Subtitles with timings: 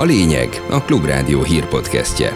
[0.00, 2.32] A lényeg a Klubrádió hírpodcastje.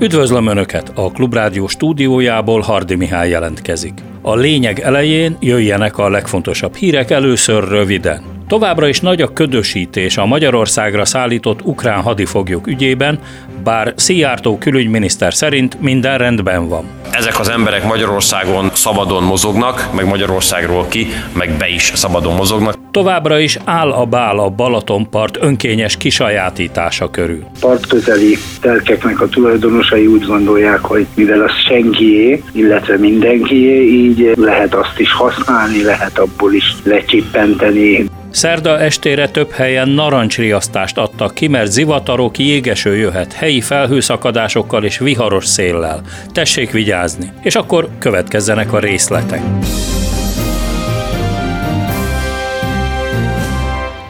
[0.00, 0.92] Üdvözlöm Önöket!
[0.94, 3.92] A Klubrádió stúdiójából Hardi Mihály jelentkezik.
[4.22, 8.37] A lényeg elején jöjjenek a legfontosabb hírek először röviden.
[8.48, 13.18] Továbbra is nagy a ködösítés a Magyarországra szállított ukrán hadifoglyok ügyében,
[13.64, 16.84] bár Szijjártó külügyminiszter szerint minden rendben van.
[17.10, 22.74] Ezek az emberek Magyarországon szabadon mozognak, meg Magyarországról ki, meg be is szabadon mozognak.
[22.90, 27.44] Továbbra is áll a bál a Balatonpart önkényes kisajátítása körül.
[27.60, 34.98] Partközeli telkeknek a tulajdonosai úgy gondolják, hogy mivel az senkié, illetve mindenkié, így lehet azt
[34.98, 38.06] is használni, lehet abból is lecsippenteni.
[38.30, 45.46] Szerda estére több helyen narancsriasztást adtak ki, mert zivatarok, jégeső jöhet, helyi felhőszakadásokkal és viharos
[45.46, 46.02] széllel.
[46.32, 49.40] Tessék vigyázni, és akkor következzenek a részletek.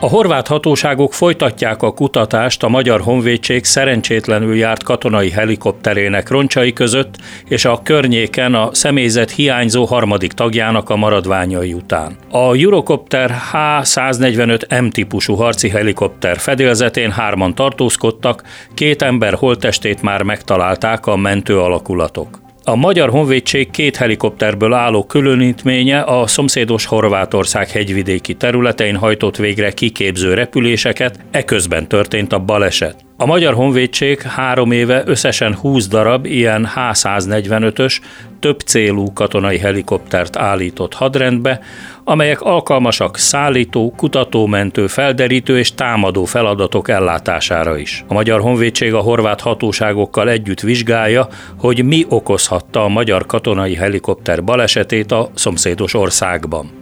[0.01, 7.15] A horvát hatóságok folytatják a kutatást a Magyar Honvédség szerencsétlenül járt katonai helikopterének roncsai között
[7.49, 12.17] és a környéken a személyzet hiányzó harmadik tagjának a maradványai után.
[12.31, 18.43] A Eurocopter H-145M típusú harci helikopter fedélzetén hárman tartózkodtak,
[18.75, 22.48] két ember holttestét már megtalálták a mentő alakulatok.
[22.69, 30.35] A Magyar Honvédség két helikopterből álló különítménye a szomszédos Horvátország hegyvidéki területein hajtott végre kiképző
[30.35, 33.08] repüléseket, eközben történt a baleset.
[33.21, 38.01] A Magyar Honvédség három éve összesen 20 darab ilyen H-145-ös,
[38.41, 41.61] több célú katonai helikoptert állított hadrendbe,
[42.05, 48.05] amelyek alkalmasak szállító, kutatómentő, felderítő és támadó feladatok ellátására is.
[48.09, 54.45] A Magyar Honvédség a horvát hatóságokkal együtt vizsgálja, hogy mi okozhatta a magyar katonai helikopter
[54.45, 56.78] balesetét a szomszédos országban.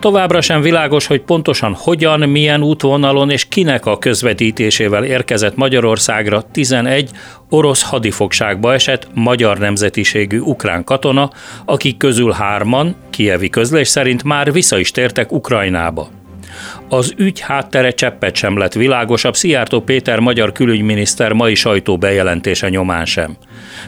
[0.00, 7.10] Továbbra sem világos, hogy pontosan hogyan, milyen útvonalon és kinek a közvetítésével érkezett Magyarországra 11
[7.48, 11.30] orosz hadifogságba esett magyar nemzetiségű ukrán katona,
[11.64, 16.19] akik közül hárman, kievi közlés szerint már vissza is tértek Ukrajnába.
[16.92, 23.04] Az ügy háttere cseppet sem lett világosabb Szijjártó Péter magyar külügyminiszter mai sajtó bejelentése nyomán
[23.04, 23.36] sem.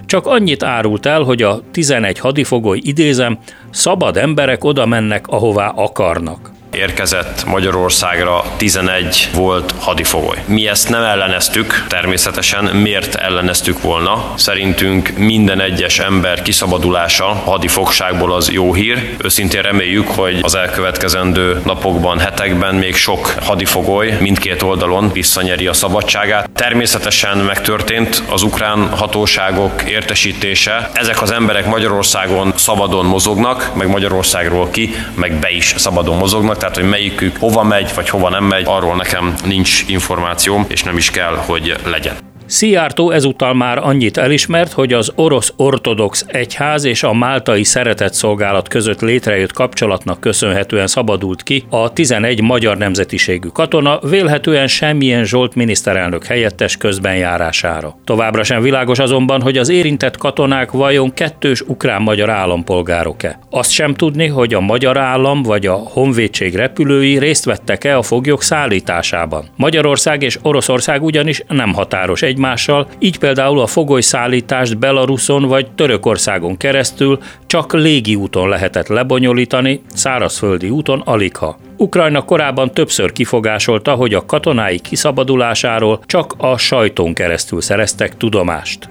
[0.07, 3.39] Csak annyit árult el, hogy a 11 hadifogoly idézem,
[3.71, 10.37] szabad emberek oda mennek, ahová akarnak érkezett Magyarországra 11 volt hadifogoly.
[10.47, 14.33] Mi ezt nem elleneztük, természetesen miért elleneztük volna?
[14.35, 19.17] Szerintünk minden egyes ember kiszabadulása hadifogságból az jó hír.
[19.25, 26.51] Őszintén reméljük, hogy az elkövetkezendő napokban, hetekben még sok hadifogoly mindkét oldalon visszanyeri a szabadságát.
[26.55, 30.91] Természetesen megtörtént az ukrán hatóságok értesítése.
[30.93, 36.77] Ezek az emberek Magyarországon szabadon mozognak, meg Magyarországról ki, meg be is szabadon mozognak tehát
[36.77, 41.11] hogy melyikük hova megy, vagy hova nem megy, arról nekem nincs információm, és nem is
[41.11, 42.32] kell, hogy legyen.
[42.53, 49.01] Szijjártó ezúttal már annyit elismert, hogy az orosz ortodox egyház és a máltai szeretetszolgálat között
[49.01, 56.77] létrejött kapcsolatnak köszönhetően szabadult ki a 11 magyar nemzetiségű katona, vélhetően semmilyen Zsolt miniszterelnök helyettes
[56.77, 57.97] közbenjárására.
[58.05, 63.39] Továbbra sem világos azonban, hogy az érintett katonák vajon kettős ukrán-magyar állampolgárok-e.
[63.51, 68.43] Azt sem tudni, hogy a magyar állam vagy a honvédség repülői részt vettek-e a foglyok
[68.43, 69.45] szállításában.
[69.57, 76.57] Magyarország és Oroszország ugyanis nem határos egy egymással, így például a fogolyszállítást Belaruson vagy Törökországon
[76.57, 81.59] keresztül csak légi úton lehetett lebonyolítani, szárazföldi úton aligha.
[81.77, 88.89] Ukrajna korábban többször kifogásolta, hogy a katonái kiszabadulásáról csak a sajton keresztül szereztek tudomást.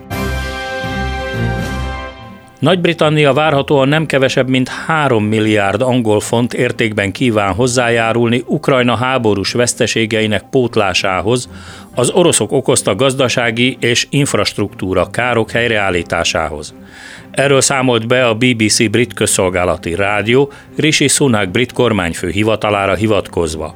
[2.61, 10.43] Nagy-Britannia várhatóan nem kevesebb, mint 3 milliárd angol font értékben kíván hozzájárulni Ukrajna háborús veszteségeinek
[10.49, 11.49] pótlásához,
[11.95, 16.73] az oroszok okozta gazdasági és infrastruktúra károk helyreállításához.
[17.31, 23.75] Erről számolt be a BBC brit közszolgálati rádió Rishi Sunak brit kormányfő hivatalára hivatkozva.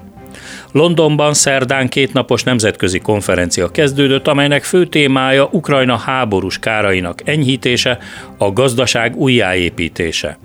[0.72, 7.98] Londonban szerdán kétnapos nemzetközi konferencia kezdődött, amelynek fő témája Ukrajna háborús kárainak enyhítése,
[8.38, 10.38] a gazdaság újjáépítése.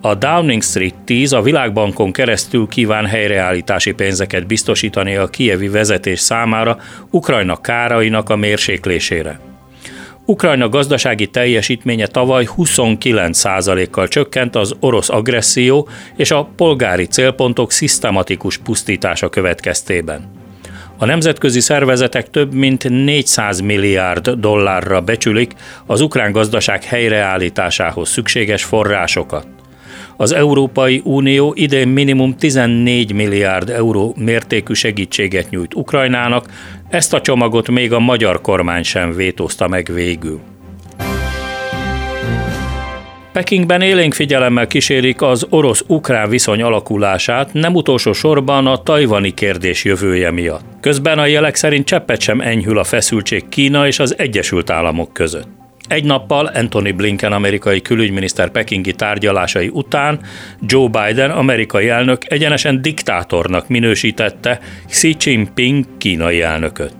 [0.00, 6.78] A Downing Street 10 a Világbankon keresztül kíván helyreállítási pénzeket biztosítani a kievi vezetés számára
[7.10, 9.40] Ukrajna kárainak a mérséklésére.
[10.24, 19.28] Ukrajna gazdasági teljesítménye tavaly 29%-kal csökkent az orosz agresszió és a polgári célpontok szisztematikus pusztítása
[19.28, 20.38] következtében.
[20.96, 25.52] A nemzetközi szervezetek több mint 400 milliárd dollárra becsülik
[25.86, 29.59] az ukrán gazdaság helyreállításához szükséges forrásokat.
[30.20, 36.46] Az Európai Unió idén minimum 14 milliárd euró mértékű segítséget nyújt Ukrajnának,
[36.88, 40.40] ezt a csomagot még a magyar kormány sem vétózta meg végül.
[43.32, 50.30] Pekingben élénk figyelemmel kísérik az orosz-ukrán viszony alakulását, nem utolsó sorban a tajvani kérdés jövője
[50.30, 50.64] miatt.
[50.80, 55.59] Közben a jelek szerint cseppet sem enyhül a feszültség Kína és az Egyesült Államok között.
[55.90, 60.20] Egy nappal Anthony Blinken amerikai külügyminiszter pekingi tárgyalásai után
[60.60, 66.99] Joe Biden amerikai elnök egyenesen diktátornak minősítette Xi Jinping kínai elnököt.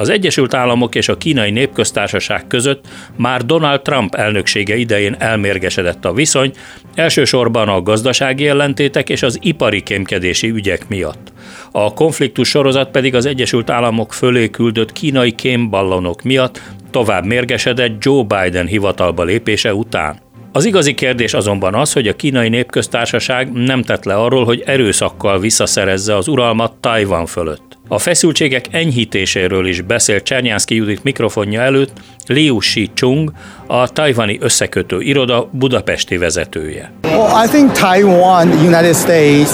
[0.00, 2.84] Az Egyesült Államok és a Kínai Népköztársaság között
[3.16, 6.52] már Donald Trump elnöksége idején elmérgesedett a viszony,
[6.94, 11.32] elsősorban a gazdasági ellentétek és az ipari kémkedési ügyek miatt.
[11.70, 18.22] A konfliktus sorozat pedig az Egyesült Államok fölé küldött kínai kémballonok miatt tovább mérgesedett Joe
[18.22, 20.18] Biden hivatalba lépése után.
[20.52, 25.38] Az igazi kérdés azonban az, hogy a kínai népköztársaság nem tett le arról, hogy erőszakkal
[25.38, 27.79] visszaszerezze az uralmat Tajvan fölött.
[27.92, 31.92] A feszültségek enyhítéséről is beszélt Csernyánszki Judit mikrofonja előtt
[32.26, 33.32] Liu Shi-chung,
[33.66, 36.92] a tajvani összekötő iroda budapesti vezetője.
[37.02, 39.50] Well, I think Taiwan, United States,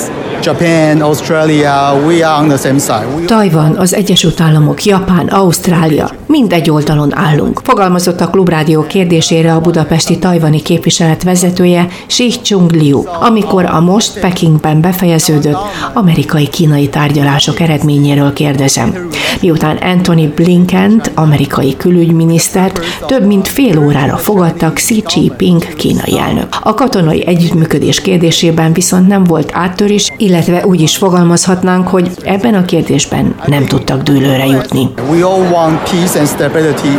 [0.46, 3.24] Japan, Australia, we are on the same side.
[3.26, 7.60] Tajvan, az Egyesült Államok, Japán, Ausztrália, mind egy oldalon állunk.
[7.64, 14.20] Fogalmazott a Klubrádió kérdésére a budapesti tajvani képviselet vezetője Shi Chung Liu, amikor a most
[14.20, 15.58] Pekingben befejeződött
[15.94, 19.08] amerikai-kínai tárgyalások eredményéről kérdezem.
[19.40, 26.46] Miután Anthony Blinkent, amerikai külügyminisztert több mint fél órára fogadtak Xi Jinping kínai elnök.
[26.62, 30.34] A katonai együttműködés kérdésében viszont nem volt áttörés, illetve
[30.64, 34.88] úgy is fogalmazhatnánk, hogy ebben a kérdésben nem tudtak dőlőre jutni.
[35.10, 36.98] We all want peace and stability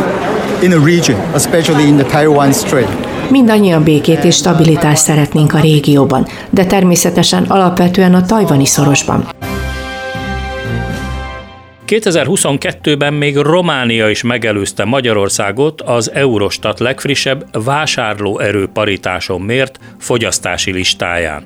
[0.62, 3.06] in the region, especially in the Taiwan Strait.
[3.30, 9.26] Mindannyian békét és stabilitást szeretnénk a régióban, de természetesen alapvetően a tajvani szorosban.
[11.86, 21.42] 2022-ben még Románia is megelőzte Magyarországot az Eurostat legfrissebb vásárlóerő paritáson mért fogyasztási listáján.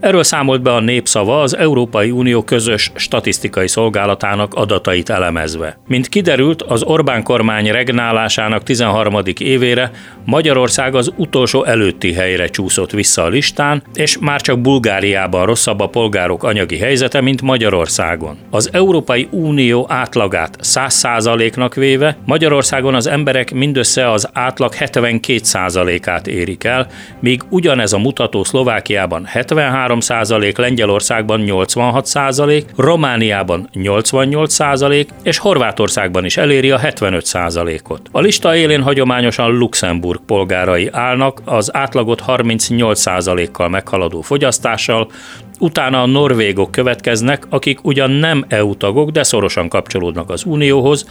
[0.00, 5.78] Erről számolt be a Népszava az Európai Unió közös statisztikai szolgálatának adatait elemezve.
[5.88, 9.16] Mint kiderült, az Orbán kormány regnálásának 13.
[9.38, 9.90] évére
[10.24, 15.88] Magyarország az utolsó előtti helyre csúszott vissza a listán, és már csak Bulgáriában rosszabb a
[15.88, 18.36] polgárok anyagi helyzete, mint Magyarországon.
[18.50, 26.86] Az Európai Unió átlagát 100%-nak véve, Magyarországon az emberek mindössze az átlag 72%-át érik el,
[27.20, 29.24] míg ugyanez a mutató Szlovákiában
[29.64, 38.08] 73 százalék, Lengyelországban 86 százalék, Romániában 88 százalék, és Horvátországban is eléri a 75 százalékot.
[38.12, 45.10] A lista élén hagyományosan Luxemburg polgárai állnak, az átlagot 38 százalékkal meghaladó fogyasztással,
[45.58, 51.06] Utána a norvégok következnek, akik ugyan nem EU tagok, de szorosan kapcsolódnak az Unióhoz,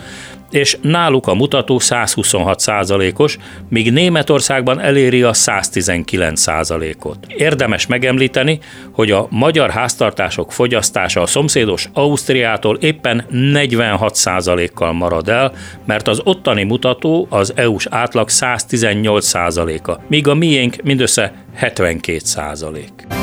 [0.54, 3.38] és náluk a mutató 126 százalékos,
[3.70, 7.18] míg Németországban eléri a 119 százalékot.
[7.28, 8.60] Érdemes megemlíteni,
[8.92, 15.54] hogy a magyar háztartások fogyasztása a szomszédos Ausztriától éppen 46 százalékkal marad el,
[15.86, 23.23] mert az ottani mutató az EU-s átlag 118 százaléka, míg a miénk mindössze 72 százalék.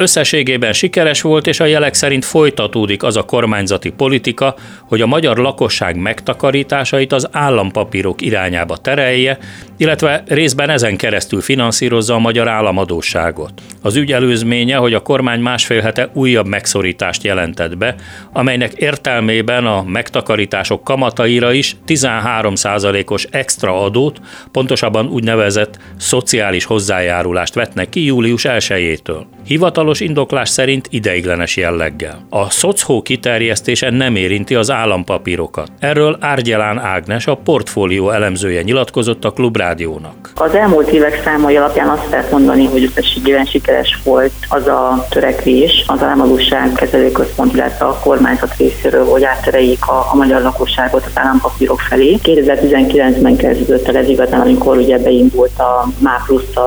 [0.00, 5.36] Összességében sikeres volt, és a jelek szerint folytatódik az a kormányzati politika, hogy a magyar
[5.36, 9.38] lakosság megtakarításait az állampapírok irányába terelje,
[9.76, 13.52] illetve részben ezen keresztül finanszírozza a magyar államadóságot.
[13.82, 17.94] Az ügy előzménye, hogy a kormány másfél hete újabb megszorítást jelentett be,
[18.32, 24.20] amelynek értelmében a megtakarítások kamataira is 13%-os extra adót,
[24.52, 29.24] pontosabban úgynevezett szociális hozzájárulást vetnek ki július 1-től.
[29.48, 32.26] Hivatalos indoklás szerint ideiglenes jelleggel.
[32.30, 35.68] A szocó kiterjesztése nem érinti az állampapírokat.
[35.78, 40.32] Erről Árgyelán Ágnes, a portfólió elemzője nyilatkozott a Klubrádiónak.
[40.34, 45.84] Az elmúlt évek számai alapján azt lehet mondani, hogy összességében sikeres volt az a törekvés
[45.86, 51.80] az államadóság kezelőközpont, illetve a kormányzat részéről, hogy áttereljék a, a magyar lakosságot az állampapírok
[51.80, 52.18] felé.
[52.22, 56.16] 2019-ben kezdődött el ez igazán, amikor ugye beindult a MÁ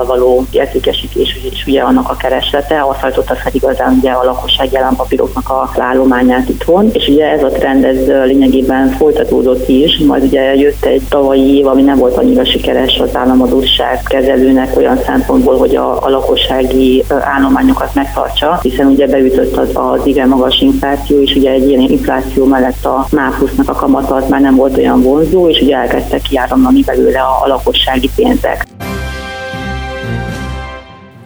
[0.06, 2.16] való értékesítés, és ugye annak a
[2.72, 7.42] kereslete, azt hajtotta fel igazán ugye a lakossági állampapíroknak a állományát itthon, és ugye ez
[7.42, 12.16] a trend ez lényegében folytatódott is, majd ugye jött egy tavalyi év, ami nem volt
[12.16, 19.06] annyira sikeres az államadóság kezelőnek olyan szempontból, hogy a, a lakossági állományokat megtartsa, hiszen ugye
[19.06, 23.72] beütött az, az igen magas infláció, és ugye egy ilyen infláció mellett a MÁPUS-nak a
[23.72, 28.10] kamata az már nem volt olyan vonzó, és ugye elkezdtek kiáramlani belőle a, a lakossági
[28.16, 28.71] pénzek.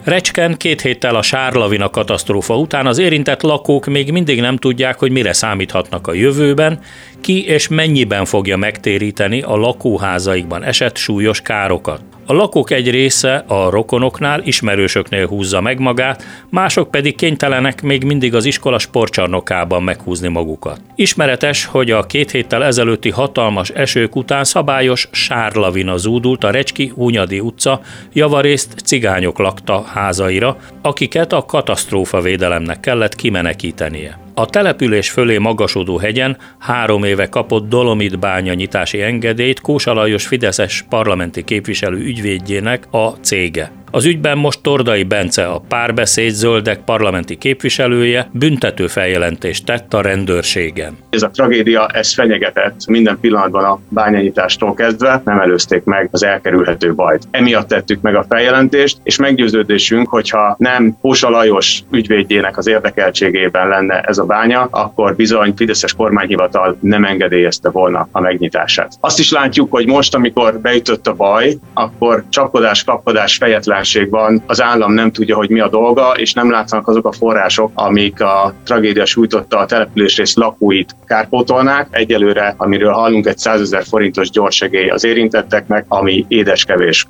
[0.07, 5.11] Recsken két héttel a sárlavina katasztrófa után az érintett lakók még mindig nem tudják, hogy
[5.11, 6.79] mire számíthatnak a jövőben,
[7.27, 12.01] ki és mennyiben fogja megtéríteni a lakóházaikban esett súlyos károkat.
[12.25, 18.35] A lakók egy része a rokonoknál, ismerősöknél húzza meg magát, mások pedig kénytelenek még mindig
[18.35, 20.81] az iskola sportcsarnokában meghúzni magukat.
[20.95, 27.39] Ismeretes, hogy a két héttel ezelőtti hatalmas esők után szabályos sárlavina zúdult a Recski Hunyadi
[27.39, 27.81] utca
[28.13, 34.26] javarészt cigányok lakta házaira, akiket a katasztrófa védelemnek kellett kimenekítenie.
[34.39, 40.85] A település fölé magasodó hegyen három éve kapott Dolomit bánya nyitási engedélyt Kósa Lajos Fideszes
[40.89, 43.71] parlamenti képviselő ügyvédjének a cége.
[43.91, 50.97] Az ügyben most Tordai Bence, a párbeszéd zöldek parlamenti képviselője büntető feljelentést tett a rendőrségen.
[51.09, 56.93] Ez a tragédia, ez fenyegetett minden pillanatban a bányanyitástól kezdve, nem előzték meg az elkerülhető
[56.93, 57.27] bajt.
[57.31, 64.01] Emiatt tettük meg a feljelentést, és meggyőződésünk, hogyha nem Pósa Lajos ügyvédjének az érdekeltségében lenne
[64.01, 68.93] ez a bánya, akkor bizony Fideszes kormányhivatal nem engedélyezte volna a megnyitását.
[68.99, 73.76] Azt is látjuk, hogy most, amikor beütött a baj, akkor csapkodás, kapkodás, fejetlen
[74.09, 77.71] van, az állam nem tudja, hogy mi a dolga, és nem látszanak azok a források,
[77.73, 81.87] amik a tragédia sújtotta a településrész lakóit kárpótolnák.
[81.91, 87.07] Egyelőre, amiről hallunk, egy 100 ezer forintos gyorsegély az érintetteknek, ami édeskevés.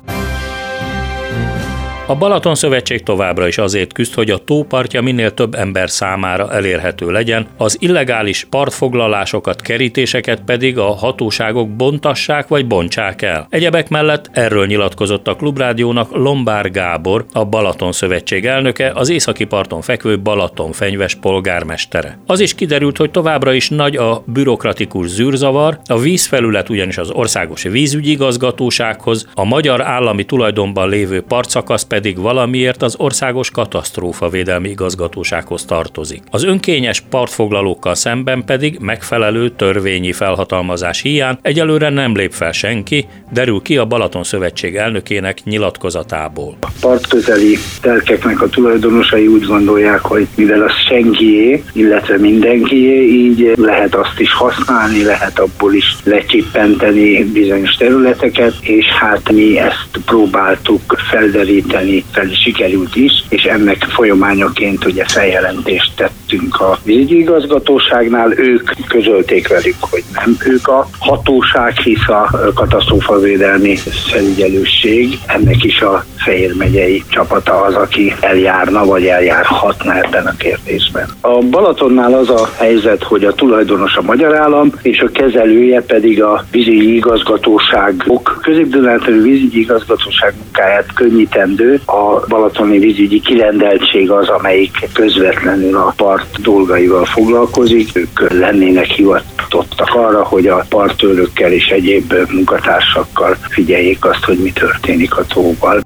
[2.10, 7.10] A Balaton Szövetség továbbra is azért küzd, hogy a tópartja minél több ember számára elérhető
[7.10, 13.46] legyen, az illegális partfoglalásokat, kerítéseket pedig a hatóságok bontassák vagy bontsák el.
[13.50, 19.80] Egyebek mellett erről nyilatkozott a Klubrádiónak Lombár Gábor, a Balaton Szövetség elnöke, az északi parton
[19.80, 22.18] fekvő Balaton fenyves polgármestere.
[22.26, 27.62] Az is kiderült, hogy továbbra is nagy a bürokratikus zűrzavar, a vízfelület ugyanis az országos
[27.62, 34.68] vízügyi igazgatósághoz, a magyar állami tulajdonban lévő partszakasz pedig pedig valamiért az Országos Katasztrófa Védelmi
[34.68, 36.22] Igazgatósághoz tartozik.
[36.30, 43.62] Az önkényes partfoglalókkal szemben pedig megfelelő törvényi felhatalmazás hiány egyelőre nem lép fel senki, derül
[43.62, 46.56] ki a Balaton Szövetség elnökének nyilatkozatából.
[46.60, 53.94] A partközeli telkeknek a tulajdonosai úgy gondolják, hogy mivel az senkié, illetve mindenkié, így lehet
[53.94, 61.87] azt is használni, lehet abból is lecsippenteni bizonyos területeket, és hát mi ezt próbáltuk felderíteni
[61.88, 69.74] használni fel sikerült is, és ennek folyamányaként ugye feljelentést tettünk a igazgatóságnál, ők közölték velük,
[69.80, 73.76] hogy nem ők a hatóság, hisz a katasztrófavédelmi
[74.10, 81.08] felügyelőség, ennek is a Fehér megyei csapata az, aki eljárna, vagy eljárhatna ebben a kérdésben.
[81.20, 86.22] A Balatonnál az a helyzet, hogy a tulajdonos a magyar állam, és a kezelője pedig
[86.22, 88.74] a vízügyi igazgatóságok, közép
[89.22, 97.96] vízügyi igazgatóság munkáját könnyítendő a balatoni vízügyi kirendeltség az, amelyik közvetlenül a part dolgaival foglalkozik.
[97.96, 105.16] Ők lennének hivatottak arra, hogy a partőlökkel és egyéb munkatársakkal figyeljék azt, hogy mi történik
[105.16, 105.80] a tóval.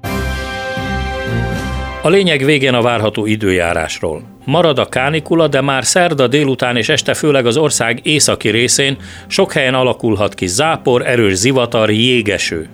[2.01, 4.21] A lényeg végén a várható időjárásról.
[4.45, 8.97] Marad a kánikula, de már szerda délután és este főleg az ország északi részén
[9.27, 12.67] sok helyen alakulhat ki zápor, erős zivatar, jégeső.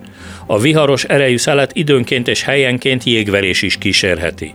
[0.46, 4.54] A viharos erejű szelet időnként és helyenként jégverés is kísérheti.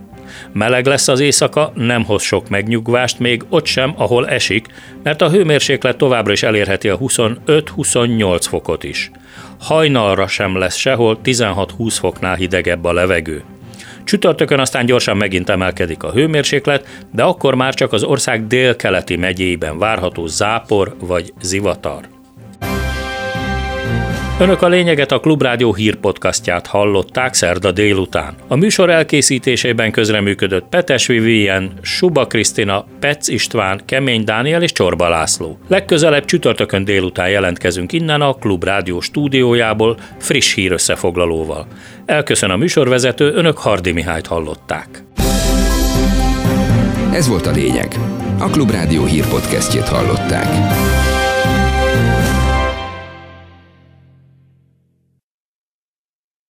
[0.52, 4.68] Meleg lesz az éjszaka, nem hoz sok megnyugvást, még ott sem, ahol esik,
[5.04, 9.12] mert a hőmérséklet továbbra is elérheti a 25-28 fokot is.
[9.60, 13.44] Hajnalra sem lesz sehol 16-20 foknál hidegebb a levegő.
[14.04, 19.78] Csütörtökön aztán gyorsan megint emelkedik a hőmérséklet, de akkor már csak az ország délkeleti megyében
[19.78, 22.15] várható zápor vagy zivatar.
[24.40, 28.36] Önök a lényeget a Klubrádió hírpodcastját hallották szerda délután.
[28.48, 35.60] A műsor elkészítésében közreműködött Petes Vivien, Suba Krisztina, Pec István, Kemény Dániel és Csorba László.
[35.68, 41.68] Legközelebb csütörtökön délután jelentkezünk innen a Klubrádió stúdiójából friss hír összefoglalóval.
[42.06, 45.04] Elköszön a műsorvezető, önök Hardi Mihályt hallották.
[47.14, 47.88] Ez volt a lényeg.
[48.40, 50.48] A Klubrádió hírpodcastjét hallották.